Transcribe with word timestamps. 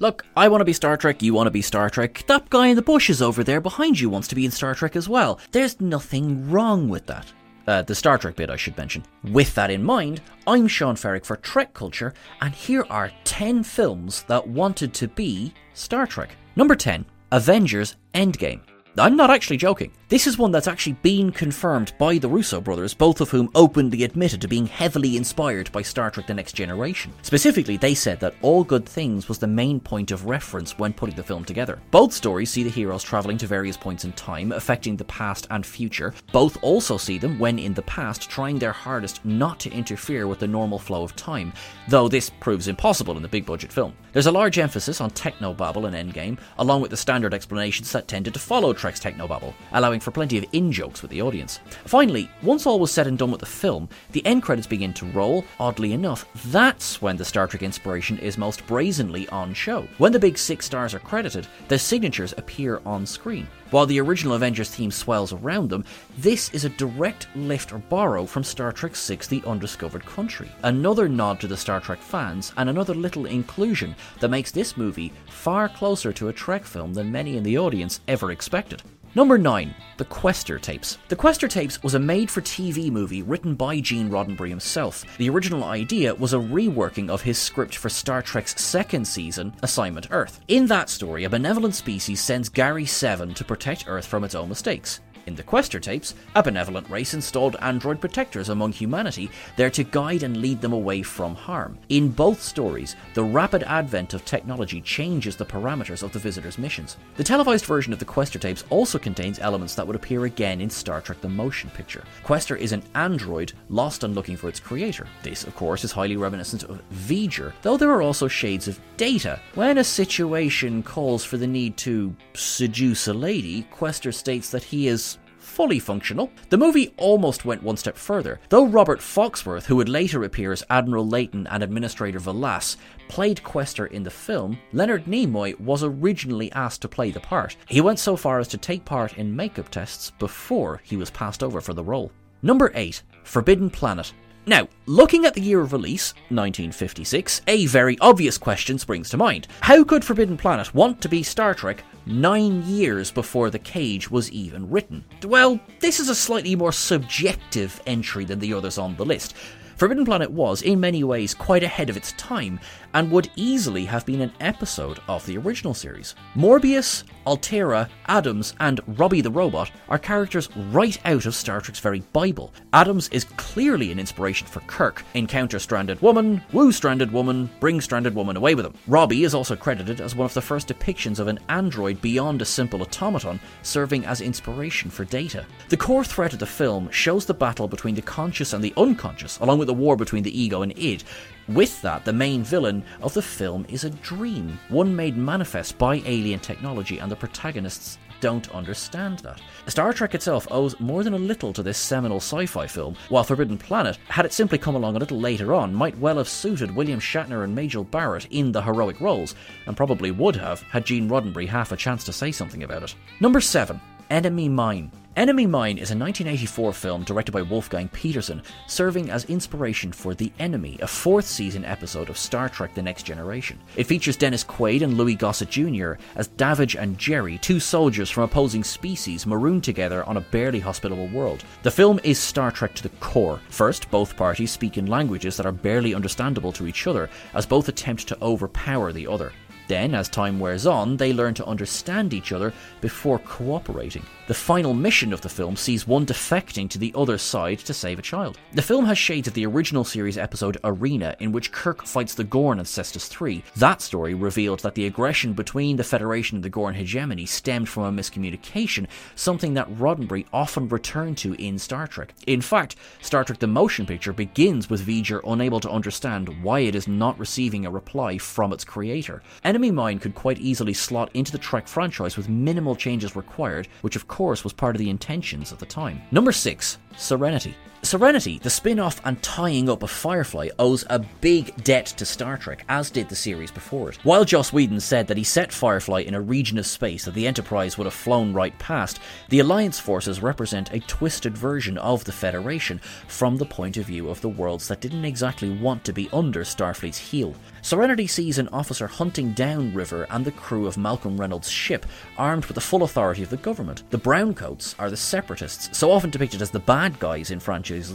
Look, 0.00 0.24
I 0.36 0.46
want 0.46 0.60
to 0.60 0.64
be 0.64 0.72
Star 0.72 0.96
Trek, 0.96 1.22
you 1.22 1.34
want 1.34 1.48
to 1.48 1.50
be 1.50 1.60
Star 1.60 1.90
Trek. 1.90 2.22
That 2.28 2.48
guy 2.50 2.68
in 2.68 2.76
the 2.76 2.82
bushes 2.82 3.20
over 3.20 3.42
there 3.42 3.60
behind 3.60 3.98
you 3.98 4.08
wants 4.08 4.28
to 4.28 4.36
be 4.36 4.44
in 4.44 4.52
Star 4.52 4.72
Trek 4.72 4.94
as 4.94 5.08
well. 5.08 5.40
There's 5.50 5.80
nothing 5.80 6.48
wrong 6.48 6.88
with 6.88 7.06
that. 7.06 7.32
Uh, 7.66 7.82
the 7.82 7.96
Star 7.96 8.16
Trek 8.16 8.36
bit, 8.36 8.48
I 8.48 8.54
should 8.54 8.76
mention. 8.78 9.02
With 9.24 9.52
that 9.56 9.72
in 9.72 9.82
mind, 9.82 10.20
I'm 10.46 10.68
Sean 10.68 10.94
Ferrick 10.94 11.24
for 11.24 11.36
Trek 11.36 11.74
Culture, 11.74 12.14
and 12.40 12.54
here 12.54 12.86
are 12.88 13.10
10 13.24 13.64
films 13.64 14.22
that 14.28 14.46
wanted 14.46 14.94
to 14.94 15.08
be 15.08 15.52
Star 15.74 16.06
Trek. 16.06 16.30
Number 16.54 16.76
10 16.76 17.04
Avengers 17.32 17.96
Endgame. 18.14 18.60
I'm 18.96 19.16
not 19.16 19.30
actually 19.30 19.58
joking. 19.58 19.92
This 20.08 20.26
is 20.26 20.38
one 20.38 20.52
that's 20.52 20.68
actually 20.68 20.94
been 20.94 21.30
confirmed 21.30 21.92
by 21.98 22.16
the 22.16 22.30
Russo 22.30 22.62
brothers, 22.62 22.94
both 22.94 23.20
of 23.20 23.28
whom 23.28 23.50
openly 23.54 24.04
admitted 24.04 24.40
to 24.40 24.48
being 24.48 24.64
heavily 24.64 25.18
inspired 25.18 25.70
by 25.70 25.82
Star 25.82 26.10
Trek 26.10 26.26
The 26.26 26.32
Next 26.32 26.54
Generation. 26.54 27.12
Specifically, 27.20 27.76
they 27.76 27.92
said 27.92 28.18
that 28.20 28.34
All 28.40 28.64
Good 28.64 28.86
Things 28.86 29.28
was 29.28 29.38
the 29.38 29.46
main 29.46 29.80
point 29.80 30.10
of 30.10 30.24
reference 30.24 30.78
when 30.78 30.94
putting 30.94 31.14
the 31.14 31.22
film 31.22 31.44
together. 31.44 31.78
Both 31.90 32.14
stories 32.14 32.48
see 32.48 32.62
the 32.62 32.70
heroes 32.70 33.02
travelling 33.02 33.36
to 33.36 33.46
various 33.46 33.76
points 33.76 34.06
in 34.06 34.12
time, 34.12 34.52
affecting 34.52 34.96
the 34.96 35.04
past 35.04 35.46
and 35.50 35.66
future. 35.66 36.14
Both 36.32 36.56
also 36.62 36.96
see 36.96 37.18
them, 37.18 37.38
when 37.38 37.58
in 37.58 37.74
the 37.74 37.82
past, 37.82 38.30
trying 38.30 38.58
their 38.58 38.72
hardest 38.72 39.22
not 39.26 39.60
to 39.60 39.70
interfere 39.70 40.26
with 40.26 40.38
the 40.38 40.48
normal 40.48 40.78
flow 40.78 41.02
of 41.02 41.16
time, 41.16 41.52
though 41.86 42.08
this 42.08 42.30
proves 42.30 42.66
impossible 42.66 43.18
in 43.18 43.22
the 43.22 43.28
big 43.28 43.44
budget 43.44 43.70
film. 43.70 43.92
There's 44.14 44.24
a 44.24 44.32
large 44.32 44.58
emphasis 44.58 45.02
on 45.02 45.10
technobabble 45.10 45.86
in 45.86 45.92
Endgame, 45.92 46.38
along 46.56 46.80
with 46.80 46.90
the 46.90 46.96
standard 46.96 47.34
explanations 47.34 47.92
that 47.92 48.08
tended 48.08 48.32
to 48.32 48.40
follow 48.40 48.72
Trek's 48.72 49.00
technobabble, 49.00 49.52
allowing 49.72 49.97
for 50.00 50.10
plenty 50.10 50.38
of 50.38 50.44
in 50.52 50.72
jokes 50.72 51.02
with 51.02 51.10
the 51.10 51.22
audience. 51.22 51.60
Finally, 51.84 52.30
once 52.42 52.66
all 52.66 52.80
was 52.80 52.90
said 52.90 53.06
and 53.06 53.18
done 53.18 53.30
with 53.30 53.40
the 53.40 53.46
film, 53.46 53.88
the 54.12 54.24
end 54.26 54.42
credits 54.42 54.66
begin 54.66 54.92
to 54.94 55.06
roll. 55.06 55.44
Oddly 55.60 55.92
enough, 55.92 56.26
that's 56.46 57.00
when 57.02 57.16
the 57.16 57.24
Star 57.24 57.46
Trek 57.46 57.62
inspiration 57.62 58.18
is 58.18 58.38
most 58.38 58.66
brazenly 58.66 59.28
on 59.28 59.54
show. 59.54 59.86
When 59.98 60.12
the 60.12 60.18
big 60.18 60.38
six 60.38 60.66
stars 60.66 60.94
are 60.94 61.00
credited, 61.00 61.46
their 61.68 61.78
signatures 61.78 62.34
appear 62.36 62.80
on 62.84 63.06
screen. 63.06 63.48
While 63.70 63.84
the 63.84 64.00
original 64.00 64.34
Avengers 64.34 64.70
theme 64.70 64.90
swells 64.90 65.34
around 65.34 65.68
them, 65.68 65.84
this 66.16 66.48
is 66.54 66.64
a 66.64 66.70
direct 66.70 67.28
lift 67.34 67.70
or 67.70 67.78
borrow 67.78 68.24
from 68.24 68.42
Star 68.42 68.72
Trek 68.72 68.96
VI 68.96 69.18
The 69.28 69.42
Undiscovered 69.46 70.06
Country. 70.06 70.50
Another 70.62 71.06
nod 71.06 71.38
to 71.40 71.46
the 71.46 71.56
Star 71.56 71.78
Trek 71.78 71.98
fans, 71.98 72.52
and 72.56 72.70
another 72.70 72.94
little 72.94 73.26
inclusion 73.26 73.94
that 74.20 74.30
makes 74.30 74.50
this 74.50 74.78
movie 74.78 75.12
far 75.28 75.68
closer 75.68 76.14
to 76.14 76.28
a 76.28 76.32
Trek 76.32 76.64
film 76.64 76.94
than 76.94 77.12
many 77.12 77.36
in 77.36 77.42
the 77.42 77.58
audience 77.58 78.00
ever 78.08 78.30
expected. 78.30 78.82
Number 79.18 79.36
9. 79.36 79.74
The 79.96 80.04
Questor 80.04 80.60
Tapes. 80.60 80.96
The 81.08 81.16
Questor 81.16 81.48
Tapes 81.48 81.82
was 81.82 81.94
a 81.94 81.98
made 81.98 82.30
for 82.30 82.40
TV 82.40 82.88
movie 82.88 83.22
written 83.22 83.56
by 83.56 83.80
Gene 83.80 84.08
Roddenberry 84.10 84.48
himself. 84.48 85.04
The 85.16 85.28
original 85.28 85.64
idea 85.64 86.14
was 86.14 86.34
a 86.34 86.36
reworking 86.36 87.10
of 87.10 87.20
his 87.20 87.36
script 87.36 87.74
for 87.74 87.88
Star 87.88 88.22
Trek's 88.22 88.62
second 88.62 89.04
season, 89.08 89.52
Assignment 89.64 90.06
Earth. 90.12 90.38
In 90.46 90.66
that 90.66 90.88
story, 90.88 91.24
a 91.24 91.28
benevolent 91.28 91.74
species 91.74 92.20
sends 92.20 92.48
Gary 92.48 92.86
7 92.86 93.34
to 93.34 93.44
protect 93.44 93.88
Earth 93.88 94.06
from 94.06 94.22
its 94.22 94.36
own 94.36 94.48
mistakes. 94.48 95.00
In 95.28 95.34
the 95.34 95.42
Questor 95.42 95.78
tapes, 95.78 96.14
a 96.34 96.42
benevolent 96.42 96.88
race 96.88 97.12
installed 97.12 97.56
android 97.60 98.00
protectors 98.00 98.48
among 98.48 98.72
humanity 98.72 99.30
there 99.56 99.68
to 99.68 99.84
guide 99.84 100.22
and 100.22 100.38
lead 100.38 100.62
them 100.62 100.72
away 100.72 101.02
from 101.02 101.34
harm. 101.34 101.78
In 101.90 102.08
both 102.08 102.40
stories, 102.40 102.96
the 103.12 103.22
rapid 103.22 103.62
advent 103.64 104.14
of 104.14 104.24
technology 104.24 104.80
changes 104.80 105.36
the 105.36 105.44
parameters 105.44 106.02
of 106.02 106.12
the 106.12 106.18
visitors' 106.18 106.56
missions. 106.56 106.96
The 107.16 107.24
televised 107.24 107.66
version 107.66 107.92
of 107.92 107.98
the 107.98 108.06
Questor 108.06 108.38
tapes 108.38 108.64
also 108.70 108.98
contains 108.98 109.38
elements 109.38 109.74
that 109.74 109.86
would 109.86 109.96
appear 109.96 110.24
again 110.24 110.62
in 110.62 110.70
Star 110.70 111.02
Trek 111.02 111.20
the 111.20 111.28
Motion 111.28 111.68
Picture. 111.68 112.04
Questor 112.24 112.56
is 112.56 112.72
an 112.72 112.82
android 112.94 113.52
lost 113.68 114.04
and 114.04 114.14
looking 114.14 114.36
for 114.38 114.48
its 114.48 114.58
creator. 114.58 115.06
This, 115.22 115.44
of 115.44 115.54
course, 115.54 115.84
is 115.84 115.92
highly 115.92 116.16
reminiscent 116.16 116.62
of 116.62 116.80
V'ger, 116.90 117.52
though 117.60 117.76
there 117.76 117.90
are 117.90 118.00
also 118.00 118.28
shades 118.28 118.66
of 118.66 118.80
Data. 118.96 119.38
When 119.54 119.76
a 119.78 119.84
situation 119.84 120.82
calls 120.82 121.22
for 121.22 121.36
the 121.36 121.46
need 121.46 121.76
to 121.76 122.16
seduce 122.32 123.08
a 123.08 123.14
lady, 123.14 123.62
Questor 123.70 124.10
states 124.10 124.50
that 124.50 124.64
he 124.64 124.88
is 124.88 125.17
fully 125.48 125.78
functional. 125.78 126.30
The 126.50 126.58
movie 126.58 126.94
almost 126.96 127.44
went 127.44 127.62
one 127.62 127.76
step 127.76 127.96
further. 127.96 128.38
Though 128.50 128.66
Robert 128.66 129.00
Foxworth, 129.00 129.64
who 129.64 129.76
would 129.76 129.88
later 129.88 130.22
appear 130.22 130.52
as 130.52 130.64
Admiral 130.70 131.06
Leyton 131.06 131.46
and 131.48 131.62
Administrator 131.62 132.20
V'Las, 132.20 132.76
played 133.08 133.42
Questor 133.42 133.86
in 133.86 134.02
the 134.02 134.10
film, 134.10 134.58
Leonard 134.72 135.06
Nimoy 135.06 135.58
was 135.58 135.82
originally 135.82 136.52
asked 136.52 136.82
to 136.82 136.88
play 136.88 137.10
the 137.10 137.20
part. 137.20 137.56
He 137.66 137.80
went 137.80 137.98
so 137.98 138.14
far 138.16 138.38
as 138.38 138.48
to 138.48 138.58
take 138.58 138.84
part 138.84 139.16
in 139.18 139.34
makeup 139.34 139.70
tests 139.70 140.12
before 140.18 140.80
he 140.84 140.96
was 140.96 141.10
passed 141.10 141.42
over 141.42 141.60
for 141.60 141.74
the 141.74 141.82
role. 141.82 142.12
Number 142.42 142.70
8 142.74 143.02
Forbidden 143.24 143.70
Planet. 143.70 144.12
Now, 144.46 144.66
looking 144.86 145.26
at 145.26 145.34
the 145.34 145.42
year 145.42 145.60
of 145.60 145.74
release, 145.74 146.14
1956, 146.30 147.42
a 147.48 147.66
very 147.66 147.98
obvious 148.00 148.38
question 148.38 148.78
springs 148.78 149.10
to 149.10 149.18
mind. 149.18 149.46
How 149.60 149.84
could 149.84 150.02
Forbidden 150.02 150.38
Planet 150.38 150.74
want 150.74 151.02
to 151.02 151.08
be 151.08 151.22
Star 151.22 151.52
Trek 151.52 151.84
nine 152.08 152.62
years 152.62 153.10
before 153.10 153.50
The 153.50 153.58
Cage 153.58 154.10
was 154.10 154.30
even 154.32 154.70
written? 154.70 155.04
Well, 155.24 155.60
this 155.80 156.00
is 156.00 156.08
a 156.08 156.14
slightly 156.14 156.56
more 156.56 156.72
subjective 156.72 157.80
entry 157.86 158.24
than 158.24 158.38
the 158.38 158.54
others 158.54 158.78
on 158.78 158.96
the 158.96 159.04
list. 159.04 159.34
Forbidden 159.76 160.04
Planet 160.04 160.32
was, 160.32 160.60
in 160.62 160.80
many 160.80 161.04
ways, 161.04 161.34
quite 161.34 161.62
ahead 161.62 161.88
of 161.88 161.96
its 161.96 162.12
time, 162.12 162.58
and 162.94 163.10
would 163.10 163.30
easily 163.36 163.84
have 163.84 164.06
been 164.06 164.20
an 164.20 164.32
episode 164.40 165.00
of 165.08 165.24
the 165.26 165.36
original 165.36 165.74
series. 165.74 166.14
Morbius, 166.34 167.04
Altaira, 167.26 167.88
Adams, 168.06 168.54
and 168.60 168.80
Robbie 168.98 169.20
the 169.20 169.30
Robot 169.30 169.70
are 169.88 169.98
characters 169.98 170.48
right 170.70 170.98
out 171.04 171.26
of 171.26 171.34
Star 171.34 171.60
Trek's 171.60 171.80
very 171.80 172.00
Bible. 172.12 172.52
Adams 172.72 173.08
is 173.10 173.24
clearly 173.36 173.92
an 173.92 173.98
inspiration 173.98 174.46
for 174.46 174.60
Kirk. 174.60 175.04
Encounter 175.14 175.58
stranded 175.58 176.00
woman, 176.00 176.42
woo 176.52 176.72
stranded 176.72 177.12
woman, 177.12 177.50
bring 177.60 177.80
stranded 177.80 178.14
woman 178.14 178.36
away 178.36 178.54
with 178.54 178.64
him. 178.64 178.74
Robbie 178.86 179.24
is 179.24 179.34
also 179.34 179.56
credited 179.56 180.00
as 180.00 180.14
one 180.14 180.24
of 180.26 180.34
the 180.34 180.40
first 180.40 180.68
depictions 180.68 181.18
of 181.18 181.28
an 181.28 181.38
android 181.48 182.00
beyond 182.00 182.40
a 182.40 182.46
simple 182.46 182.80
automaton, 182.80 183.38
serving 183.62 184.06
as 184.06 184.20
inspiration 184.20 184.90
for 184.90 185.04
Data. 185.04 185.44
The 185.68 185.76
core 185.76 186.04
thread 186.04 186.32
of 186.32 186.38
the 186.38 186.46
film 186.46 186.90
shows 186.90 187.26
the 187.26 187.34
battle 187.34 187.68
between 187.68 187.94
the 187.94 188.02
conscious 188.02 188.52
and 188.52 188.64
the 188.64 188.72
unconscious, 188.76 189.38
along 189.38 189.58
with 189.58 189.68
the 189.68 189.74
war 189.74 189.96
between 189.96 190.22
the 190.22 190.40
ego 190.40 190.62
and 190.62 190.76
id. 190.78 191.04
With 191.48 191.80
that, 191.80 192.04
the 192.04 192.12
main 192.12 192.44
villain 192.44 192.84
of 193.00 193.14
the 193.14 193.22
film 193.22 193.64
is 193.70 193.84
a 193.84 193.90
dream, 193.90 194.58
one 194.68 194.94
made 194.94 195.16
manifest 195.16 195.78
by 195.78 196.02
alien 196.04 196.40
technology, 196.40 196.98
and 196.98 197.10
the 197.10 197.16
protagonists 197.16 197.96
don't 198.20 198.50
understand 198.50 199.20
that. 199.20 199.40
Star 199.66 199.94
Trek 199.94 200.14
itself 200.14 200.46
owes 200.50 200.78
more 200.78 201.02
than 201.02 201.14
a 201.14 201.18
little 201.18 201.54
to 201.54 201.62
this 201.62 201.78
seminal 201.78 202.18
sci 202.18 202.44
fi 202.44 202.66
film, 202.66 202.96
while 203.08 203.24
Forbidden 203.24 203.56
Planet, 203.56 203.98
had 204.08 204.26
it 204.26 204.34
simply 204.34 204.58
come 204.58 204.74
along 204.74 204.96
a 204.96 204.98
little 204.98 205.20
later 205.20 205.54
on, 205.54 205.74
might 205.74 205.96
well 205.98 206.18
have 206.18 206.28
suited 206.28 206.74
William 206.74 207.00
Shatner 207.00 207.44
and 207.44 207.54
Majel 207.54 207.84
Barrett 207.84 208.26
in 208.30 208.52
the 208.52 208.60
heroic 208.60 209.00
roles, 209.00 209.34
and 209.66 209.74
probably 209.74 210.10
would 210.10 210.36
have 210.36 210.60
had 210.62 210.84
Gene 210.84 211.08
Roddenberry 211.08 211.48
half 211.48 211.72
a 211.72 211.76
chance 211.76 212.04
to 212.04 212.12
say 212.12 212.30
something 212.30 212.62
about 212.62 212.82
it. 212.82 212.94
Number 213.20 213.40
7. 213.40 213.80
Enemy 214.10 214.48
Mine. 214.48 214.90
Enemy 215.16 215.46
Mine 215.46 215.76
is 215.76 215.90
a 215.90 215.98
1984 215.98 216.72
film 216.72 217.02
directed 217.02 217.30
by 217.32 217.42
Wolfgang 217.42 217.88
Petersen, 217.88 218.42
serving 218.66 219.10
as 219.10 219.26
inspiration 219.26 219.92
for 219.92 220.14
The 220.14 220.32
Enemy, 220.38 220.78
a 220.80 220.86
fourth 220.86 221.26
season 221.26 221.62
episode 221.62 222.08
of 222.08 222.16
Star 222.16 222.48
Trek 222.48 222.72
The 222.72 222.80
Next 222.80 223.02
Generation. 223.02 223.58
It 223.76 223.84
features 223.84 224.16
Dennis 224.16 224.44
Quaid 224.44 224.80
and 224.80 224.96
Louis 224.96 225.14
Gossett 225.14 225.50
Jr. 225.50 225.94
as 226.14 226.28
Davidge 226.28 226.74
and 226.74 226.96
Jerry, 226.96 227.36
two 227.36 227.60
soldiers 227.60 228.08
from 228.08 228.22
opposing 228.22 228.64
species 228.64 229.26
marooned 229.26 229.64
together 229.64 230.04
on 230.04 230.16
a 230.16 230.22
barely 230.22 230.60
hospitable 230.60 231.08
world. 231.08 231.44
The 231.62 231.70
film 231.70 232.00
is 232.02 232.18
Star 232.18 232.50
Trek 232.50 232.74
to 232.76 232.82
the 232.84 232.96
core. 233.00 233.40
First, 233.50 233.90
both 233.90 234.16
parties 234.16 234.52
speak 234.52 234.78
in 234.78 234.86
languages 234.86 235.36
that 235.36 235.44
are 235.44 235.52
barely 235.52 235.94
understandable 235.94 236.52
to 236.52 236.66
each 236.66 236.86
other, 236.86 237.10
as 237.34 237.44
both 237.44 237.68
attempt 237.68 238.08
to 238.08 238.22
overpower 238.22 238.90
the 238.90 239.06
other. 239.06 239.32
Then, 239.68 239.94
as 239.94 240.08
time 240.08 240.40
wears 240.40 240.66
on, 240.66 240.96
they 240.96 241.12
learn 241.12 241.34
to 241.34 241.46
understand 241.46 242.14
each 242.14 242.32
other 242.32 242.52
before 242.80 243.18
cooperating. 243.20 244.02
The 244.26 244.34
final 244.34 244.74
mission 244.74 245.14
of 245.14 245.22
the 245.22 245.28
film 245.30 245.56
sees 245.56 245.86
one 245.86 246.04
defecting 246.04 246.68
to 246.68 246.78
the 246.78 246.92
other 246.94 247.16
side 247.16 247.60
to 247.60 247.72
save 247.72 247.98
a 247.98 248.02
child. 248.02 248.38
The 248.52 248.60
film 248.60 248.84
has 248.84 248.98
shades 248.98 249.26
of 249.26 249.32
the 249.32 249.46
original 249.46 249.84
series 249.84 250.18
episode 250.18 250.58
Arena, 250.64 251.16
in 251.18 251.32
which 251.32 251.50
Kirk 251.50 251.86
fights 251.86 252.14
the 252.14 252.24
Gorn 252.24 252.58
in 252.58 252.66
Cestus 252.66 253.08
3. 253.08 253.42
That 253.56 253.80
story 253.80 254.12
revealed 254.12 254.60
that 254.60 254.74
the 254.74 254.86
aggression 254.86 255.32
between 255.32 255.76
the 255.76 255.84
Federation 255.84 256.36
and 256.36 256.44
the 256.44 256.50
Gorn 256.50 256.74
hegemony 256.74 257.24
stemmed 257.24 257.70
from 257.70 257.84
a 257.84 258.02
miscommunication, 258.02 258.86
something 259.14 259.54
that 259.54 259.70
Roddenberry 259.70 260.26
often 260.32 260.68
returned 260.68 261.16
to 261.18 261.34
in 261.34 261.58
Star 261.58 261.86
Trek. 261.86 262.12
In 262.26 262.42
fact, 262.42 262.76
Star 263.00 263.24
Trek 263.24 263.38
the 263.38 263.46
Motion 263.46 263.86
Picture 263.86 264.12
begins 264.12 264.68
with 264.68 264.86
V'Ger 264.86 265.20
unable 265.26 265.60
to 265.60 265.70
understand 265.70 266.42
why 266.42 266.60
it 266.60 266.74
is 266.74 266.86
not 266.86 267.18
receiving 267.18 267.64
a 267.64 267.70
reply 267.70 268.18
from 268.18 268.52
its 268.52 268.64
creator. 268.64 269.22
Enemy 269.58 269.72
Mine 269.72 269.98
could 269.98 270.14
quite 270.14 270.38
easily 270.38 270.72
slot 270.72 271.10
into 271.14 271.32
the 271.32 271.38
Trek 271.38 271.66
franchise 271.66 272.16
with 272.16 272.28
minimal 272.28 272.76
changes 272.76 273.16
required, 273.16 273.66
which 273.80 273.96
of 273.96 274.06
course 274.06 274.44
was 274.44 274.52
part 274.52 274.76
of 274.76 274.78
the 274.78 274.88
intentions 274.88 275.52
at 275.52 275.58
the 275.58 275.66
time. 275.66 276.00
Number 276.12 276.30
6. 276.30 276.78
Serenity. 276.96 277.56
Serenity, 277.82 278.38
the 278.42 278.50
spin 278.50 278.80
off 278.80 279.00
and 279.04 279.22
tying 279.22 279.68
up 279.68 279.82
of 279.82 279.90
Firefly, 279.90 280.48
owes 280.58 280.84
a 280.90 280.98
big 280.98 281.54
debt 281.62 281.86
to 281.86 282.04
Star 282.04 282.36
Trek, 282.36 282.64
as 282.68 282.90
did 282.90 283.08
the 283.08 283.14
series 283.14 283.52
before 283.52 283.90
it. 283.90 283.98
While 284.02 284.24
Joss 284.24 284.52
Whedon 284.52 284.80
said 284.80 285.06
that 285.06 285.16
he 285.16 285.24
set 285.24 285.52
Firefly 285.52 286.00
in 286.00 286.14
a 286.14 286.20
region 286.20 286.58
of 286.58 286.66
space 286.66 287.04
that 287.04 287.14
the 287.14 287.26
Enterprise 287.26 287.78
would 287.78 287.84
have 287.84 287.94
flown 287.94 288.32
right 288.32 288.58
past, 288.58 288.98
the 289.28 289.38
Alliance 289.38 289.78
forces 289.78 290.20
represent 290.20 290.72
a 290.72 290.80
twisted 290.80 291.38
version 291.38 291.78
of 291.78 292.04
the 292.04 292.12
Federation 292.12 292.80
from 293.06 293.36
the 293.36 293.46
point 293.46 293.76
of 293.76 293.86
view 293.86 294.10
of 294.10 294.20
the 294.20 294.28
worlds 294.28 294.66
that 294.68 294.80
didn't 294.80 295.04
exactly 295.04 295.48
want 295.48 295.84
to 295.84 295.92
be 295.92 296.10
under 296.12 296.42
Starfleet's 296.42 296.98
heel. 296.98 297.34
Serenity 297.62 298.06
sees 298.06 298.38
an 298.38 298.48
officer 298.48 298.86
hunting 298.86 299.32
down 299.32 299.74
River 299.74 300.06
and 300.10 300.24
the 300.24 300.32
crew 300.32 300.66
of 300.66 300.78
Malcolm 300.78 301.20
Reynolds' 301.20 301.50
ship, 301.50 301.86
armed 302.16 302.46
with 302.46 302.54
the 302.54 302.60
full 302.60 302.82
authority 302.82 303.22
of 303.22 303.30
the 303.30 303.36
government. 303.36 303.82
The 303.90 303.98
Browncoats 303.98 304.74
are 304.78 304.90
the 304.90 304.96
separatists, 304.96 305.76
so 305.76 305.90
often 305.90 306.10
depicted 306.10 306.42
as 306.42 306.50
the 306.50 306.60
bad 306.60 306.98
guys 306.98 307.30
in 307.30 307.40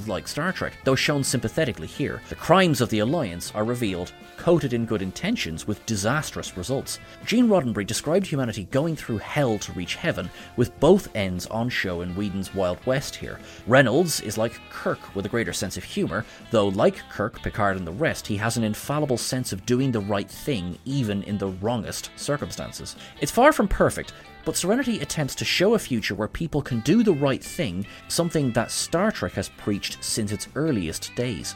like 0.07 0.27
Star 0.27 0.51
Trek, 0.51 0.73
though 0.83 0.95
shown 0.95 1.23
sympathetically 1.23 1.87
here. 1.87 2.21
The 2.29 2.35
crimes 2.35 2.81
of 2.81 2.89
the 2.89 2.99
Alliance 2.99 3.51
are 3.55 3.63
revealed, 3.63 4.13
coated 4.37 4.73
in 4.73 4.85
good 4.85 5.01
intentions, 5.01 5.67
with 5.67 5.85
disastrous 5.85 6.55
results. 6.57 6.99
Gene 7.25 7.47
Roddenberry 7.47 7.85
described 7.85 8.27
humanity 8.27 8.65
going 8.65 8.95
through 8.95 9.17
hell 9.19 9.57
to 9.59 9.71
reach 9.73 9.95
heaven, 9.95 10.29
with 10.57 10.77
both 10.79 11.15
ends 11.15 11.47
on 11.47 11.69
show 11.69 12.01
in 12.01 12.15
Whedon's 12.15 12.53
Wild 12.53 12.83
West 12.85 13.15
here. 13.15 13.39
Reynolds 13.67 14.21
is 14.21 14.37
like 14.37 14.59
Kirk 14.69 15.15
with 15.15 15.25
a 15.25 15.29
greater 15.29 15.53
sense 15.53 15.77
of 15.77 15.83
humour, 15.83 16.25
though 16.51 16.67
like 16.67 16.97
Kirk, 17.09 17.41
Picard, 17.41 17.77
and 17.77 17.87
the 17.87 17.91
rest, 17.91 18.27
he 18.27 18.37
has 18.37 18.57
an 18.57 18.63
infallible 18.63 19.17
sense 19.17 19.51
of 19.51 19.65
doing 19.65 19.91
the 19.91 19.99
right 19.99 20.29
thing 20.29 20.77
even 20.85 21.23
in 21.23 21.37
the 21.37 21.47
wrongest 21.47 22.09
circumstances. 22.15 22.95
It's 23.21 23.31
far 23.31 23.51
from 23.51 23.67
perfect, 23.67 24.13
but 24.45 24.56
Serenity 24.56 25.00
attempts 25.00 25.36
to 25.36 25.45
show 25.45 25.75
a 25.75 25.80
future 25.80 26.16
where 26.16 26.28
people 26.28 26.62
can 26.62 26.80
do 26.80 27.04
the 27.04 27.13
right 27.13 27.44
thing, 27.44 27.86
something 28.07 28.51
that 28.51 28.72
Star 28.72 29.12
Trek 29.12 29.34
has 29.34 29.50
preached 29.50 30.04
since 30.04 30.31
its 30.31 30.48
earliest 30.56 31.13
days. 31.16 31.56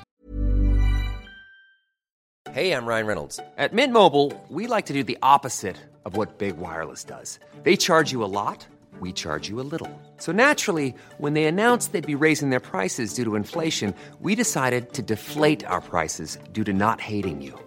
Hey, 2.52 2.72
I'm 2.72 2.86
Ryan 2.86 3.06
Reynolds. 3.06 3.40
At 3.58 3.74
Mint 3.74 3.94
Mobile, 3.94 4.34
we 4.50 4.68
like 4.68 4.86
to 4.88 4.94
do 4.94 5.04
the 5.04 5.18
opposite 5.22 5.78
of 6.06 6.16
what 6.16 6.38
Big 6.40 6.58
Wireless 6.58 7.04
does. 7.04 7.40
They 7.64 7.76
charge 7.76 8.12
you 8.12 8.24
a 8.24 8.32
lot, 8.40 8.66
we 9.00 9.12
charge 9.12 9.50
you 9.50 9.60
a 9.60 9.68
little. 9.72 9.92
So 10.18 10.32
naturally, 10.32 10.96
when 11.18 11.34
they 11.34 11.44
announced 11.44 11.92
they'd 11.92 12.08
be 12.08 12.16
raising 12.16 12.50
their 12.50 12.62
prices 12.62 13.14
due 13.14 13.26
to 13.26 13.36
inflation, 13.36 13.94
we 14.22 14.34
decided 14.34 14.94
to 14.94 15.02
deflate 15.02 15.66
our 15.66 15.82
prices 15.82 16.40
due 16.54 16.64
to 16.64 16.74
not 16.74 17.02
hating 17.02 17.42
you. 17.42 17.67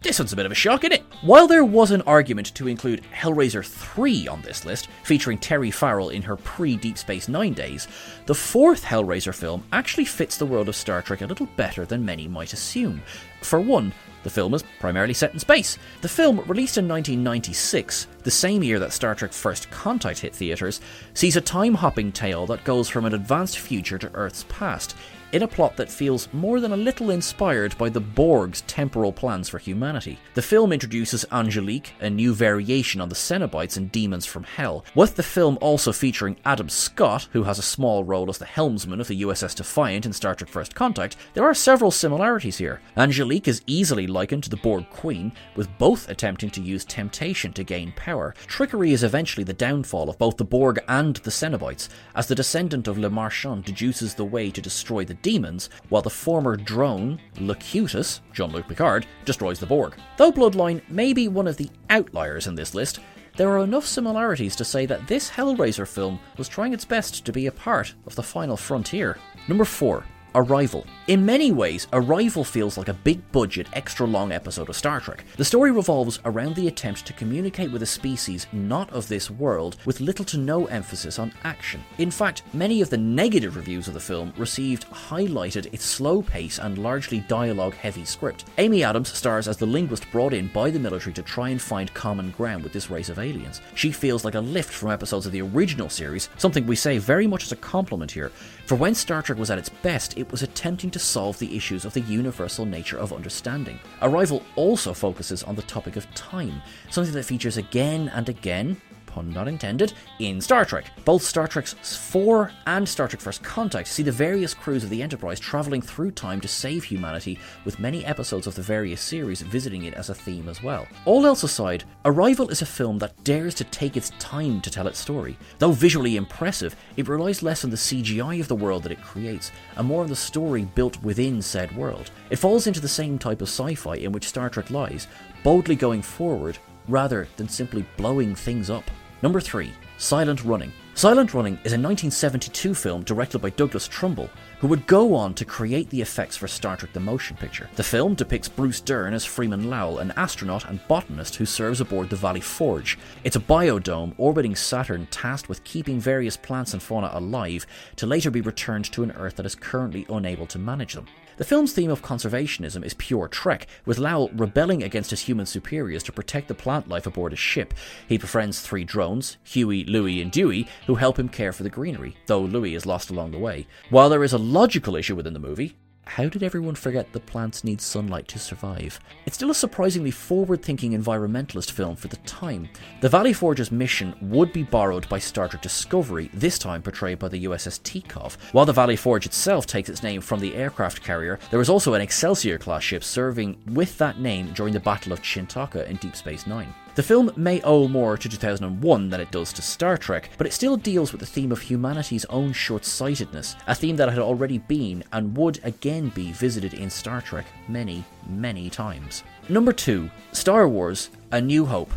this 0.00 0.18
one's 0.18 0.32
a 0.32 0.36
bit 0.36 0.46
of 0.46 0.52
a 0.52 0.54
shock, 0.54 0.84
isn't 0.84 0.92
it? 0.92 1.04
While 1.22 1.48
there 1.48 1.64
was 1.64 1.90
an 1.90 2.02
argument 2.02 2.54
to 2.54 2.68
include 2.68 3.02
Hellraiser 3.12 3.66
3 3.66 4.28
on 4.28 4.40
this 4.42 4.64
list, 4.64 4.88
featuring 5.02 5.38
Terry 5.38 5.72
Farrell 5.72 6.10
in 6.10 6.22
her 6.22 6.36
pre 6.36 6.76
Deep 6.76 6.96
Space 6.96 7.28
Nine 7.28 7.52
days, 7.52 7.88
the 8.26 8.34
fourth 8.34 8.84
Hellraiser 8.84 9.34
film 9.34 9.64
actually 9.72 10.04
fits 10.04 10.36
the 10.36 10.46
world 10.46 10.68
of 10.68 10.76
Star 10.76 11.02
Trek 11.02 11.22
a 11.22 11.26
little 11.26 11.48
better 11.56 11.84
than 11.84 12.04
many 12.04 12.28
might 12.28 12.52
assume. 12.52 13.02
For 13.42 13.60
one, 13.60 13.92
the 14.22 14.30
film 14.30 14.54
is 14.54 14.64
primarily 14.80 15.14
set 15.14 15.32
in 15.32 15.38
space. 15.38 15.78
The 16.00 16.08
film, 16.08 16.38
released 16.40 16.78
in 16.78 16.88
1996, 16.88 18.06
the 18.22 18.30
same 18.30 18.62
year 18.62 18.78
that 18.78 18.92
Star 18.92 19.14
Trek 19.14 19.32
First 19.32 19.70
Contact 19.70 20.18
hit 20.20 20.34
theatres, 20.34 20.80
sees 21.14 21.36
a 21.36 21.40
time 21.40 21.74
hopping 21.74 22.12
tale 22.12 22.46
that 22.46 22.64
goes 22.64 22.88
from 22.88 23.04
an 23.04 23.14
advanced 23.14 23.58
future 23.58 23.98
to 23.98 24.14
Earth's 24.14 24.44
past 24.48 24.94
in 25.32 25.42
a 25.42 25.48
plot 25.48 25.76
that 25.76 25.90
feels 25.90 26.28
more 26.32 26.60
than 26.60 26.72
a 26.72 26.76
little 26.76 27.10
inspired 27.10 27.76
by 27.76 27.88
the 27.88 28.00
Borg's 28.00 28.62
temporal 28.62 29.12
plans 29.12 29.48
for 29.48 29.58
humanity. 29.58 30.18
The 30.34 30.42
film 30.42 30.72
introduces 30.72 31.24
Angelique, 31.30 31.92
a 32.00 32.08
new 32.08 32.32
variation 32.34 33.00
on 33.00 33.08
the 33.08 33.14
Cenobites 33.14 33.76
and 33.76 33.92
Demons 33.92 34.26
from 34.26 34.44
Hell, 34.44 34.84
with 34.94 35.16
the 35.16 35.22
film 35.22 35.58
also 35.60 35.92
featuring 35.92 36.36
Adam 36.44 36.68
Scott, 36.68 37.28
who 37.32 37.42
has 37.42 37.58
a 37.58 37.62
small 37.62 38.04
role 38.04 38.30
as 38.30 38.38
the 38.38 38.44
helmsman 38.44 39.00
of 39.00 39.08
the 39.08 39.22
USS 39.22 39.54
Defiant 39.54 40.06
in 40.06 40.12
Star 40.12 40.34
Trek 40.34 40.50
First 40.50 40.74
Contact. 40.74 41.16
There 41.34 41.44
are 41.44 41.54
several 41.54 41.90
similarities 41.90 42.58
here. 42.58 42.80
Angelique 42.96 43.48
is 43.48 43.62
easily 43.66 44.06
likened 44.08 44.44
to 44.44 44.50
the 44.50 44.56
Borg 44.56 44.88
Queen, 44.90 45.32
with 45.54 45.68
both 45.78 46.08
attempting 46.08 46.50
to 46.50 46.60
use 46.60 46.84
temptation 46.84 47.52
to 47.52 47.62
gain 47.62 47.92
power. 47.92 48.34
Trickery 48.46 48.92
is 48.92 49.04
eventually 49.04 49.44
the 49.44 49.52
downfall 49.52 50.10
of 50.10 50.18
both 50.18 50.36
the 50.36 50.44
Borg 50.44 50.80
and 50.88 51.16
the 51.16 51.30
Cenobites, 51.30 51.88
as 52.14 52.26
the 52.26 52.34
descendant 52.34 52.88
of 52.88 52.98
Le 52.98 53.10
Marchand 53.10 53.64
deduces 53.64 54.14
the 54.14 54.24
way 54.24 54.50
to 54.50 54.60
destroy 54.60 55.04
the 55.04 55.14
demons, 55.14 55.70
while 55.88 56.02
the 56.02 56.10
former 56.10 56.56
drone, 56.56 57.20
Locutus, 57.40 58.20
Jean 58.32 58.50
Luc 58.50 58.66
Picard, 58.66 59.06
destroys 59.24 59.60
the 59.60 59.66
Borg. 59.66 59.94
Though 60.16 60.32
Bloodline 60.32 60.82
may 60.88 61.12
be 61.12 61.28
one 61.28 61.46
of 61.46 61.56
the 61.56 61.70
outliers 61.90 62.46
in 62.46 62.54
this 62.54 62.74
list, 62.74 63.00
there 63.36 63.50
are 63.50 63.62
enough 63.62 63.86
similarities 63.86 64.56
to 64.56 64.64
say 64.64 64.84
that 64.86 65.06
this 65.06 65.30
Hellraiser 65.30 65.86
film 65.86 66.18
was 66.36 66.48
trying 66.48 66.72
its 66.72 66.84
best 66.84 67.24
to 67.24 67.32
be 67.32 67.46
a 67.46 67.52
part 67.52 67.94
of 68.04 68.16
the 68.16 68.22
final 68.22 68.56
frontier. 68.56 69.16
Number 69.46 69.64
4. 69.64 70.04
Arrival. 70.34 70.86
In 71.06 71.24
many 71.24 71.52
ways, 71.52 71.86
Arrival 71.92 72.44
feels 72.44 72.76
like 72.76 72.88
a 72.88 72.94
big 72.94 73.32
budget, 73.32 73.66
extra 73.72 74.06
long 74.06 74.30
episode 74.30 74.68
of 74.68 74.76
Star 74.76 75.00
Trek. 75.00 75.24
The 75.36 75.44
story 75.44 75.70
revolves 75.70 76.20
around 76.26 76.54
the 76.54 76.68
attempt 76.68 77.06
to 77.06 77.14
communicate 77.14 77.72
with 77.72 77.82
a 77.82 77.86
species 77.86 78.46
not 78.52 78.90
of 78.90 79.08
this 79.08 79.30
world, 79.30 79.76
with 79.86 80.00
little 80.00 80.24
to 80.26 80.36
no 80.36 80.66
emphasis 80.66 81.18
on 81.18 81.32
action. 81.44 81.82
In 81.96 82.10
fact, 82.10 82.42
many 82.52 82.82
of 82.82 82.90
the 82.90 82.98
negative 82.98 83.56
reviews 83.56 83.88
of 83.88 83.94
the 83.94 84.00
film 84.00 84.34
received 84.36 84.86
highlighted 84.90 85.72
its 85.72 85.84
slow 85.84 86.20
pace 86.20 86.58
and 86.58 86.76
largely 86.76 87.20
dialogue 87.20 87.74
heavy 87.74 88.04
script. 88.04 88.44
Amy 88.58 88.84
Adams 88.84 89.12
stars 89.12 89.48
as 89.48 89.56
the 89.56 89.64
linguist 89.66 90.10
brought 90.12 90.34
in 90.34 90.48
by 90.48 90.70
the 90.70 90.78
military 90.78 91.14
to 91.14 91.22
try 91.22 91.48
and 91.48 91.62
find 91.62 91.92
common 91.94 92.30
ground 92.32 92.62
with 92.62 92.74
this 92.74 92.90
race 92.90 93.08
of 93.08 93.18
aliens. 93.18 93.62
She 93.74 93.90
feels 93.90 94.26
like 94.26 94.34
a 94.34 94.40
lift 94.40 94.74
from 94.74 94.90
episodes 94.90 95.24
of 95.24 95.32
the 95.32 95.42
original 95.42 95.88
series, 95.88 96.28
something 96.36 96.66
we 96.66 96.76
say 96.76 96.98
very 96.98 97.26
much 97.26 97.44
as 97.44 97.52
a 97.52 97.56
compliment 97.56 98.10
here, 98.10 98.30
for 98.66 98.74
when 98.74 98.94
Star 98.94 99.22
Trek 99.22 99.38
was 99.38 99.50
at 99.50 99.58
its 99.58 99.70
best, 99.70 100.17
it 100.18 100.30
was 100.30 100.42
attempting 100.42 100.90
to 100.90 100.98
solve 100.98 101.38
the 101.38 101.56
issues 101.56 101.84
of 101.84 101.94
the 101.94 102.00
universal 102.00 102.66
nature 102.66 102.98
of 102.98 103.12
understanding. 103.12 103.78
Arrival 104.02 104.42
also 104.56 104.92
focuses 104.92 105.42
on 105.44 105.54
the 105.54 105.62
topic 105.62 105.96
of 105.96 106.12
time, 106.14 106.60
something 106.90 107.14
that 107.14 107.24
features 107.24 107.56
again 107.56 108.10
and 108.14 108.28
again 108.28 108.80
pun 109.08 109.32
not 109.32 109.48
intended, 109.48 109.92
in 110.20 110.40
Star 110.40 110.64
Trek. 110.64 110.92
Both 111.04 111.22
Star 111.22 111.48
Trek 111.48 111.66
4 111.66 112.52
and 112.66 112.88
Star 112.88 113.08
Trek 113.08 113.20
First 113.20 113.42
Contact 113.42 113.88
see 113.88 114.02
the 114.04 114.12
various 114.12 114.54
crews 114.54 114.84
of 114.84 114.90
the 114.90 115.02
Enterprise 115.02 115.40
travelling 115.40 115.82
through 115.82 116.12
time 116.12 116.40
to 116.40 116.48
save 116.48 116.84
humanity, 116.84 117.38
with 117.64 117.80
many 117.80 118.04
episodes 118.04 118.46
of 118.46 118.54
the 118.54 118.62
various 118.62 119.00
series 119.00 119.40
visiting 119.42 119.84
it 119.84 119.94
as 119.94 120.10
a 120.10 120.14
theme 120.14 120.48
as 120.48 120.62
well. 120.62 120.86
All 121.04 121.26
else 121.26 121.42
aside, 121.42 121.84
Arrival 122.04 122.50
is 122.50 122.62
a 122.62 122.66
film 122.66 122.98
that 122.98 123.24
dares 123.24 123.54
to 123.54 123.64
take 123.64 123.96
its 123.96 124.10
time 124.18 124.60
to 124.60 124.70
tell 124.70 124.86
its 124.86 124.98
story. 124.98 125.36
Though 125.58 125.72
visually 125.72 126.16
impressive, 126.16 126.76
it 126.96 127.08
relies 127.08 127.42
less 127.42 127.64
on 127.64 127.70
the 127.70 127.76
CGI 127.76 128.40
of 128.40 128.48
the 128.48 128.54
world 128.54 128.82
that 128.84 128.92
it 128.92 129.02
creates, 129.02 129.50
and 129.76 129.86
more 129.86 130.02
on 130.02 130.08
the 130.08 130.16
story 130.16 130.64
built 130.74 131.02
within 131.02 131.42
said 131.42 131.74
world. 131.76 132.10
It 132.30 132.36
falls 132.36 132.66
into 132.66 132.80
the 132.80 132.88
same 132.88 133.18
type 133.18 133.40
of 133.40 133.48
sci 133.48 133.74
fi 133.74 133.96
in 133.96 134.12
which 134.12 134.28
Star 134.28 134.50
Trek 134.50 134.70
lies, 134.70 135.06
boldly 135.42 135.76
going 135.76 136.02
forward 136.02 136.58
rather 136.88 137.28
than 137.36 137.48
simply 137.48 137.84
blowing 137.96 138.34
things 138.34 138.70
up. 138.70 138.84
Number 139.22 139.40
3. 139.40 139.72
Silent 139.98 140.44
Running. 140.44 140.72
Silent 140.94 141.32
Running 141.34 141.54
is 141.64 141.72
a 141.72 141.78
1972 141.78 142.74
film 142.74 143.02
directed 143.02 143.38
by 143.40 143.50
Douglas 143.50 143.86
Trumbull, 143.86 144.30
who 144.58 144.66
would 144.66 144.86
go 144.86 145.14
on 145.14 145.34
to 145.34 145.44
create 145.44 145.88
the 145.90 146.00
effects 146.00 146.36
for 146.36 146.48
Star 146.48 146.76
Trek 146.76 146.92
the 146.92 147.00
Motion 147.00 147.36
Picture. 147.36 147.68
The 147.76 147.84
film 147.84 148.14
depicts 148.14 148.48
Bruce 148.48 148.80
Dern 148.80 149.14
as 149.14 149.24
Freeman 149.24 149.70
Lowell, 149.70 149.98
an 149.98 150.12
astronaut 150.16 150.68
and 150.68 150.80
botanist 150.88 151.36
who 151.36 151.46
serves 151.46 151.80
aboard 151.80 152.10
the 152.10 152.16
Valley 152.16 152.40
Forge. 152.40 152.98
It's 153.22 153.36
a 153.36 153.40
biodome 153.40 154.14
orbiting 154.18 154.56
Saturn 154.56 155.06
tasked 155.10 155.48
with 155.48 155.62
keeping 155.64 156.00
various 156.00 156.36
plants 156.36 156.72
and 156.72 156.82
fauna 156.82 157.10
alive 157.12 157.66
to 157.96 158.06
later 158.06 158.30
be 158.30 158.40
returned 158.40 158.86
to 158.92 159.04
an 159.04 159.12
Earth 159.12 159.36
that 159.36 159.46
is 159.46 159.54
currently 159.54 160.06
unable 160.08 160.46
to 160.46 160.58
manage 160.58 160.94
them. 160.94 161.06
The 161.38 161.44
film's 161.44 161.72
theme 161.72 161.92
of 161.92 162.02
conservationism 162.02 162.84
is 162.84 162.94
pure 162.94 163.28
Trek, 163.28 163.68
with 163.86 163.98
Lowell 163.98 164.28
rebelling 164.34 164.82
against 164.82 165.10
his 165.10 165.20
human 165.20 165.46
superiors 165.46 166.02
to 166.02 166.12
protect 166.12 166.48
the 166.48 166.54
plant 166.54 166.88
life 166.88 167.06
aboard 167.06 167.30
his 167.30 167.38
ship. 167.38 167.74
He 168.08 168.18
befriends 168.18 168.60
three 168.60 168.82
drones, 168.82 169.36
Huey, 169.44 169.84
Louie, 169.84 170.20
and 170.20 170.32
Dewey, 170.32 170.66
who 170.88 170.96
help 170.96 171.16
him 171.16 171.28
care 171.28 171.52
for 171.52 171.62
the 171.62 171.70
greenery, 171.70 172.16
though 172.26 172.40
Louie 172.40 172.74
is 172.74 172.86
lost 172.86 173.10
along 173.10 173.30
the 173.30 173.38
way. 173.38 173.68
While 173.88 174.08
there 174.08 174.24
is 174.24 174.32
a 174.32 174.38
logical 174.38 174.96
issue 174.96 175.14
within 175.14 175.32
the 175.32 175.38
movie, 175.38 175.76
how 176.08 176.26
did 176.26 176.42
everyone 176.42 176.74
forget 176.74 177.12
that 177.12 177.26
plants 177.26 177.64
need 177.64 177.82
sunlight 177.82 178.26
to 178.28 178.38
survive? 178.38 178.98
It's 179.26 179.36
still 179.36 179.50
a 179.50 179.54
surprisingly 179.54 180.10
forward 180.10 180.62
thinking 180.62 180.92
environmentalist 180.92 181.70
film 181.70 181.96
for 181.96 182.08
the 182.08 182.16
time. 182.18 182.70
The 183.02 183.10
Valley 183.10 183.34
Forge's 183.34 183.70
mission 183.70 184.14
would 184.22 184.50
be 184.50 184.62
borrowed 184.62 185.06
by 185.10 185.18
Star 185.18 185.48
Trek 185.48 185.60
Discovery, 185.62 186.30
this 186.32 186.58
time 186.58 186.80
portrayed 186.80 187.18
by 187.18 187.28
the 187.28 187.44
USS 187.44 187.80
Tikhov. 187.82 188.36
While 188.52 188.64
the 188.64 188.72
Valley 188.72 188.96
Forge 188.96 189.26
itself 189.26 189.66
takes 189.66 189.90
its 189.90 190.02
name 190.02 190.22
from 190.22 190.40
the 190.40 190.54
aircraft 190.54 191.04
carrier, 191.04 191.38
there 191.50 191.60
is 191.60 191.68
also 191.68 191.92
an 191.92 192.00
Excelsior 192.00 192.56
class 192.56 192.82
ship 192.82 193.04
serving 193.04 193.58
with 193.66 193.98
that 193.98 194.18
name 194.18 194.50
during 194.54 194.72
the 194.72 194.80
Battle 194.80 195.12
of 195.12 195.20
Chin'toka 195.20 195.86
in 195.88 195.96
Deep 195.96 196.16
Space 196.16 196.46
Nine. 196.46 196.72
The 196.98 197.04
film 197.04 197.30
may 197.36 197.60
owe 197.62 197.86
more 197.86 198.16
to 198.16 198.28
2001 198.28 199.08
than 199.08 199.20
it 199.20 199.30
does 199.30 199.52
to 199.52 199.62
Star 199.62 199.96
Trek, 199.96 200.30
but 200.36 200.48
it 200.48 200.52
still 200.52 200.76
deals 200.76 201.12
with 201.12 201.20
the 201.20 201.26
theme 201.26 201.52
of 201.52 201.60
humanity's 201.60 202.24
own 202.24 202.52
short 202.52 202.84
sightedness, 202.84 203.54
a 203.68 203.74
theme 203.76 203.94
that 203.98 204.08
had 204.08 204.18
already 204.18 204.58
been 204.58 205.04
and 205.12 205.36
would 205.36 205.60
again 205.62 206.08
be 206.08 206.32
visited 206.32 206.74
in 206.74 206.90
Star 206.90 207.20
Trek 207.20 207.46
many, 207.68 208.04
many 208.28 208.68
times. 208.68 209.22
Number 209.48 209.72
2 209.72 210.10
Star 210.32 210.68
Wars 210.68 211.10
A 211.30 211.40
New 211.40 211.64
Hope. 211.64 211.92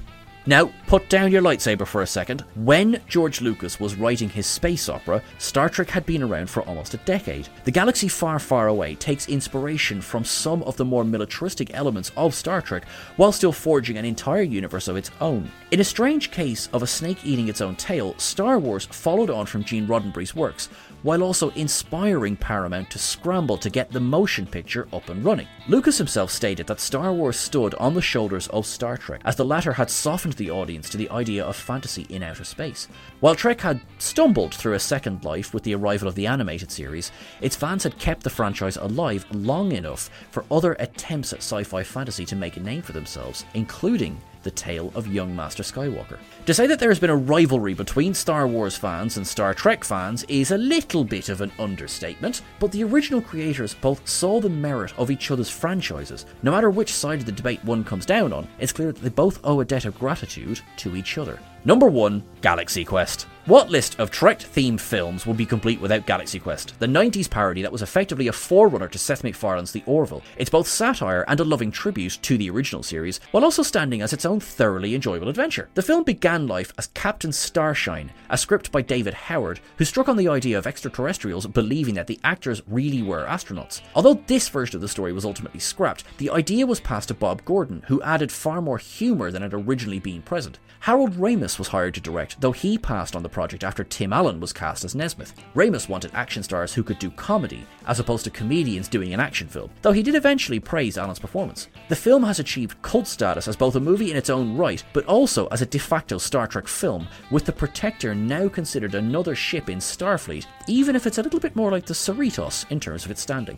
Now, 0.47 0.71
put 0.87 1.07
down 1.07 1.31
your 1.31 1.43
lightsaber 1.43 1.85
for 1.85 2.01
a 2.01 2.07
second. 2.07 2.43
When 2.55 2.99
George 3.07 3.41
Lucas 3.41 3.79
was 3.79 3.93
writing 3.93 4.27
his 4.27 4.47
space 4.47 4.89
opera, 4.89 5.21
Star 5.37 5.69
Trek 5.69 5.91
had 5.91 6.03
been 6.07 6.23
around 6.23 6.49
for 6.49 6.63
almost 6.63 6.95
a 6.95 6.97
decade. 6.97 7.47
The 7.63 7.71
galaxy 7.71 8.07
far, 8.07 8.39
far 8.39 8.67
away 8.67 8.95
takes 8.95 9.29
inspiration 9.29 10.01
from 10.01 10.25
some 10.25 10.63
of 10.63 10.77
the 10.77 10.85
more 10.85 11.03
militaristic 11.03 11.75
elements 11.75 12.11
of 12.17 12.33
Star 12.33 12.59
Trek, 12.59 12.87
while 13.17 13.31
still 13.31 13.51
forging 13.51 13.97
an 13.97 14.05
entire 14.05 14.41
universe 14.41 14.87
of 14.87 14.97
its 14.97 15.11
own. 15.21 15.51
In 15.69 15.79
a 15.79 15.83
strange 15.83 16.31
case 16.31 16.69
of 16.73 16.81
a 16.81 16.87
snake 16.87 17.23
eating 17.23 17.47
its 17.47 17.61
own 17.61 17.75
tail, 17.75 18.15
Star 18.17 18.57
Wars 18.57 18.85
followed 18.85 19.29
on 19.29 19.45
from 19.45 19.63
Gene 19.63 19.87
Roddenberry's 19.87 20.35
works, 20.35 20.69
while 21.03 21.23
also 21.23 21.49
inspiring 21.51 22.35
Paramount 22.35 22.89
to 22.89 22.99
scramble 22.99 23.57
to 23.57 23.69
get 23.69 23.91
the 23.91 23.99
motion 23.99 24.45
picture 24.45 24.87
up 24.91 25.09
and 25.09 25.23
running. 25.23 25.47
Lucas 25.67 25.97
himself 25.97 26.31
stated 26.31 26.67
that 26.67 26.79
Star 26.79 27.13
Wars 27.13 27.39
stood 27.39 27.73
on 27.75 27.93
the 27.93 28.01
shoulders 28.01 28.47
of 28.47 28.65
Star 28.65 28.97
Trek, 28.97 29.21
as 29.25 29.35
the 29.35 29.45
latter 29.45 29.73
had 29.73 29.89
softened 29.89 30.30
the 30.37 30.51
audience 30.51 30.89
to 30.89 30.97
the 30.97 31.09
idea 31.09 31.43
of 31.43 31.55
fantasy 31.55 32.05
in 32.09 32.23
outer 32.23 32.43
space. 32.43 32.87
While 33.19 33.35
Trek 33.35 33.61
had 33.61 33.81
stumbled 33.99 34.53
through 34.53 34.73
a 34.73 34.79
second 34.79 35.23
life 35.23 35.53
with 35.53 35.63
the 35.63 35.75
arrival 35.75 36.07
of 36.07 36.15
the 36.15 36.27
animated 36.27 36.71
series, 36.71 37.11
its 37.41 37.55
fans 37.55 37.83
had 37.83 37.99
kept 37.99 38.23
the 38.23 38.29
franchise 38.29 38.77
alive 38.77 39.25
long 39.31 39.71
enough 39.71 40.09
for 40.31 40.45
other 40.51 40.73
attempts 40.79 41.33
at 41.33 41.39
sci 41.39 41.63
fi 41.63 41.83
fantasy 41.83 42.25
to 42.25 42.35
make 42.35 42.57
a 42.57 42.61
name 42.61 42.81
for 42.81 42.93
themselves, 42.93 43.45
including 43.53 44.19
the 44.43 44.51
tale 44.51 44.91
of 44.95 45.07
young 45.07 45.35
Master 45.35 45.63
Skywalker. 45.63 46.17
To 46.45 46.53
say 46.53 46.67
that 46.67 46.79
there 46.79 46.89
has 46.89 46.99
been 46.99 47.09
a 47.09 47.15
rivalry 47.15 47.73
between 47.73 48.13
Star 48.13 48.47
Wars 48.47 48.75
fans 48.75 49.17
and 49.17 49.25
Star 49.25 49.53
Trek 49.53 49.83
fans 49.83 50.23
is 50.27 50.51
a 50.51 50.57
little 50.57 51.03
bit 51.03 51.29
of 51.29 51.41
an 51.41 51.51
understatement, 51.59 52.41
but 52.59 52.71
the 52.71 52.83
original 52.83 53.21
creators 53.21 53.73
both 53.73 54.07
saw 54.07 54.39
the 54.39 54.49
merit 54.49 54.97
of 54.97 55.11
each 55.11 55.31
other's 55.31 55.49
franchises. 55.49 56.25
No 56.43 56.51
matter 56.51 56.69
which 56.69 56.93
side 56.93 57.19
of 57.19 57.25
the 57.25 57.31
debate 57.31 57.63
one 57.63 57.83
comes 57.83 58.05
down 58.05 58.33
on, 58.33 58.47
it's 58.59 58.73
clear 58.73 58.91
that 58.91 59.01
they 59.01 59.09
both 59.09 59.39
owe 59.43 59.59
a 59.59 59.65
debt 59.65 59.85
of 59.85 59.99
gratitude 59.99 60.61
to 60.77 60.95
each 60.95 61.17
other. 61.17 61.39
Number 61.63 61.87
1 61.87 62.23
Galaxy 62.41 62.83
Quest. 62.83 63.27
What 63.45 63.71
list 63.71 63.99
of 63.99 64.11
Trek 64.11 64.37
themed 64.37 64.79
films 64.79 65.25
would 65.25 65.35
be 65.35 65.47
complete 65.47 65.81
without 65.81 66.05
Galaxy 66.05 66.37
Quest? 66.37 66.79
The 66.79 66.85
90s 66.85 67.27
parody 67.27 67.63
that 67.63 67.71
was 67.71 67.81
effectively 67.81 68.27
a 68.27 68.31
forerunner 68.31 68.87
to 68.89 68.99
Seth 68.99 69.23
MacFarlane's 69.23 69.71
The 69.71 69.81
Orville. 69.87 70.21
It's 70.37 70.51
both 70.51 70.67
satire 70.67 71.25
and 71.27 71.39
a 71.39 71.43
loving 71.43 71.71
tribute 71.71 72.19
to 72.21 72.37
the 72.37 72.51
original 72.51 72.83
series, 72.83 73.19
while 73.31 73.43
also 73.43 73.63
standing 73.63 74.03
as 74.03 74.13
its 74.13 74.25
own 74.25 74.41
thoroughly 74.41 74.93
enjoyable 74.93 75.27
adventure. 75.27 75.69
The 75.73 75.81
film 75.81 76.03
began 76.03 76.45
life 76.45 76.71
as 76.77 76.91
Captain 76.93 77.31
Starshine, 77.31 78.11
a 78.29 78.37
script 78.37 78.71
by 78.71 78.83
David 78.83 79.15
Howard, 79.15 79.59
who 79.77 79.85
struck 79.85 80.07
on 80.07 80.17
the 80.17 80.27
idea 80.27 80.59
of 80.59 80.67
extraterrestrials 80.67 81.47
believing 81.47 81.95
that 81.95 82.05
the 82.05 82.19
actors 82.23 82.61
really 82.67 83.01
were 83.01 83.25
astronauts. 83.25 83.81
Although 83.95 84.21
this 84.27 84.49
version 84.49 84.75
of 84.75 84.81
the 84.81 84.87
story 84.87 85.13
was 85.13 85.25
ultimately 85.25 85.59
scrapped, 85.59 86.03
the 86.19 86.29
idea 86.29 86.67
was 86.67 86.79
passed 86.79 87.07
to 87.07 87.15
Bob 87.15 87.43
Gordon, 87.43 87.83
who 87.87 88.03
added 88.03 88.31
far 88.31 88.61
more 88.61 88.77
humour 88.77 89.31
than 89.31 89.41
had 89.41 89.55
originally 89.55 89.99
been 89.99 90.21
present. 90.21 90.59
Harold 90.81 91.13
Ramis 91.13 91.57
was 91.57 91.69
hired 91.69 91.95
to 91.95 92.01
direct, 92.01 92.39
though 92.41 92.51
he 92.51 92.77
passed 92.77 93.15
on 93.15 93.23
the 93.23 93.30
project 93.31 93.63
after 93.63 93.83
Tim 93.83 94.13
Allen 94.13 94.39
was 94.39 94.53
cast 94.53 94.83
as 94.83 94.95
Nesmith. 94.95 95.33
Ramis 95.55 95.89
wanted 95.89 96.11
action 96.13 96.43
stars 96.43 96.73
who 96.73 96.83
could 96.83 96.99
do 96.99 97.09
comedy, 97.11 97.65
as 97.87 97.99
opposed 97.99 98.23
to 98.25 98.29
comedians 98.29 98.87
doing 98.87 99.13
an 99.13 99.19
action 99.19 99.47
film, 99.47 99.69
though 99.81 99.91
he 99.91 100.03
did 100.03 100.15
eventually 100.15 100.59
praise 100.59 100.97
Allen's 100.97 101.19
performance. 101.19 101.67
The 101.89 101.95
film 101.95 102.23
has 102.23 102.39
achieved 102.39 102.81
cult 102.81 103.07
status 103.07 103.47
as 103.47 103.55
both 103.55 103.75
a 103.75 103.79
movie 103.79 104.11
in 104.11 104.17
its 104.17 104.29
own 104.29 104.57
right, 104.57 104.83
but 104.93 105.05
also 105.05 105.47
as 105.47 105.61
a 105.61 105.65
de 105.65 105.79
facto 105.79 106.17
Star 106.17 106.47
Trek 106.47 106.67
film, 106.67 107.07
with 107.31 107.45
the 107.45 107.51
Protector 107.51 108.13
now 108.13 108.47
considered 108.47 108.95
another 108.95 109.35
ship 109.35 109.69
in 109.69 109.79
Starfleet, 109.79 110.45
even 110.67 110.95
if 110.95 111.07
it's 111.07 111.17
a 111.17 111.23
little 111.23 111.39
bit 111.39 111.55
more 111.55 111.71
like 111.71 111.85
the 111.85 111.93
Cerritos 111.93 112.69
in 112.71 112.79
terms 112.79 113.05
of 113.05 113.11
its 113.11 113.21
standing. 113.21 113.57